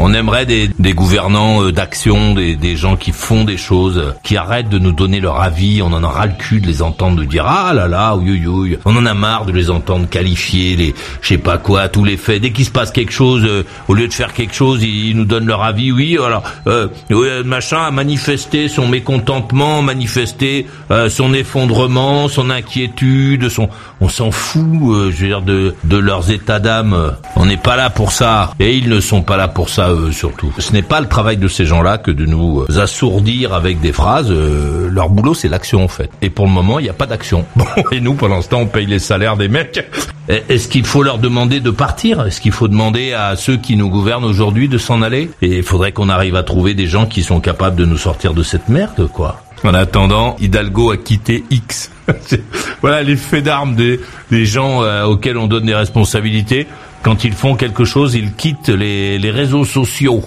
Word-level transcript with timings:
On 0.00 0.14
aimerait 0.14 0.46
des, 0.46 0.70
des 0.78 0.92
gouvernants 0.92 1.64
euh, 1.64 1.72
d'action, 1.72 2.32
des, 2.32 2.54
des 2.54 2.76
gens 2.76 2.94
qui 2.94 3.10
font 3.10 3.42
des 3.42 3.56
choses, 3.56 3.98
euh, 3.98 4.12
qui 4.22 4.36
arrêtent 4.36 4.68
de 4.68 4.78
nous 4.78 4.92
donner 4.92 5.18
leur 5.18 5.40
avis. 5.40 5.82
On 5.82 5.92
en 5.92 6.04
a 6.04 6.08
ras 6.08 6.26
le 6.26 6.34
cul 6.38 6.60
de 6.60 6.68
les 6.68 6.82
entendre 6.82 7.24
dire 7.24 7.44
ah 7.44 7.74
là 7.74 7.88
là, 7.88 8.14
oui 8.14 8.40
oui. 8.46 8.78
On 8.84 8.96
en 8.96 9.06
a 9.06 9.14
marre 9.14 9.44
de 9.44 9.50
les 9.50 9.70
entendre 9.70 10.08
qualifier 10.08 10.76
les, 10.76 10.94
je 11.20 11.28
sais 11.28 11.38
pas 11.38 11.58
quoi, 11.58 11.88
tous 11.88 12.04
les 12.04 12.16
faits. 12.16 12.40
Dès 12.40 12.52
qu'il 12.52 12.64
se 12.64 12.70
passe 12.70 12.92
quelque 12.92 13.10
chose, 13.10 13.42
euh, 13.44 13.64
au 13.88 13.94
lieu 13.94 14.06
de 14.06 14.12
faire 14.12 14.34
quelque 14.34 14.54
chose, 14.54 14.84
ils, 14.84 15.16
nous 15.16 15.24
donnent 15.24 15.48
leur 15.48 15.64
avis. 15.64 15.90
Oui, 15.90 16.16
alors 16.16 16.44
euh, 16.68 16.86
machin 17.44 17.82
a 17.82 17.90
manifesté 17.90 18.68
son 18.68 18.86
mécontentement, 18.86 19.82
manifesté 19.82 20.66
son 21.08 21.34
effondrement, 21.34 22.28
son 22.28 22.50
inquiétude, 22.50 23.48
son. 23.48 23.68
On 24.00 24.08
s'en 24.08 24.30
fout, 24.30 24.62
je 25.10 25.16
veux 25.16 25.26
dire 25.26 25.42
de 25.42 25.74
de 25.84 25.96
leurs 25.96 26.30
états 26.30 26.60
d'âme. 26.60 27.14
On 27.34 27.46
n'est 27.46 27.56
pas 27.56 27.74
là 27.74 27.90
pour 27.90 28.12
ça, 28.12 28.52
et 28.60 28.76
ils 28.76 28.88
ne 28.88 29.00
sont 29.00 29.22
pas 29.22 29.36
là 29.36 29.48
pour 29.48 29.68
ça 29.68 29.87
surtout. 30.12 30.52
Ce 30.58 30.72
n'est 30.72 30.82
pas 30.82 31.00
le 31.00 31.08
travail 31.08 31.36
de 31.36 31.48
ces 31.48 31.64
gens-là 31.64 31.98
que 31.98 32.10
de 32.10 32.26
nous 32.26 32.64
assourdir 32.76 33.54
avec 33.54 33.80
des 33.80 33.92
phrases. 33.92 34.30
leur 34.30 35.08
boulot, 35.08 35.34
c'est 35.34 35.48
l'action 35.48 35.84
en 35.84 35.88
fait. 35.88 36.10
Et 36.22 36.30
pour 36.30 36.46
le 36.46 36.52
moment, 36.52 36.78
il 36.78 36.84
n'y 36.84 36.88
a 36.88 36.94
pas 36.94 37.06
d'action. 37.06 37.44
Bon, 37.56 37.64
et 37.90 38.00
nous, 38.00 38.14
pour 38.14 38.28
l'instant, 38.28 38.60
on 38.60 38.66
paye 38.66 38.86
les 38.86 39.00
salaires 39.00 39.36
des 39.36 39.48
mecs. 39.48 39.84
Est-ce 40.28 40.68
qu'il 40.68 40.84
faut 40.84 41.02
leur 41.02 41.18
demander 41.18 41.60
de 41.60 41.70
partir? 41.70 42.24
Est-ce 42.26 42.40
qu'il 42.40 42.52
faut 42.52 42.68
demander 42.68 43.14
à 43.14 43.34
ceux 43.34 43.56
qui 43.56 43.76
nous 43.76 43.88
gouvernent 43.88 44.24
aujourd'hui 44.24 44.68
de 44.68 44.78
s'en 44.78 45.02
aller? 45.02 45.30
Et 45.42 45.56
il 45.56 45.62
faudrait 45.62 45.92
qu'on 45.92 46.08
arrive 46.08 46.36
à 46.36 46.42
trouver 46.42 46.74
des 46.74 46.86
gens 46.86 47.06
qui 47.06 47.22
sont 47.22 47.40
capables 47.40 47.76
de 47.76 47.86
nous 47.86 47.96
sortir 47.96 48.34
de 48.34 48.42
cette 48.42 48.68
merde, 48.68 49.08
quoi. 49.12 49.42
En 49.64 49.74
attendant, 49.74 50.36
Hidalgo 50.38 50.92
a 50.92 50.96
quitté 50.96 51.44
X. 51.50 51.90
voilà 52.80 53.02
l'effet 53.02 53.42
d'armes 53.42 53.74
des, 53.74 54.00
des 54.30 54.46
gens 54.46 54.82
euh, 54.82 55.04
auxquels 55.04 55.36
on 55.36 55.46
donne 55.46 55.64
des 55.64 55.74
responsabilités. 55.74 56.68
Quand 57.02 57.24
ils 57.24 57.32
font 57.32 57.54
quelque 57.54 57.84
chose, 57.84 58.14
ils 58.14 58.32
quittent 58.34 58.68
les, 58.68 59.30
réseaux 59.30 59.64
sociaux. 59.64 60.22